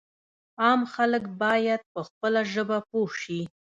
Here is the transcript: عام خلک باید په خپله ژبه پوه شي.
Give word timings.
عام 0.61 0.81
خلک 0.93 1.23
باید 1.41 1.81
په 1.93 1.99
خپله 2.07 2.41
ژبه 2.53 2.77
پوه 2.89 3.11
شي. 3.21 3.41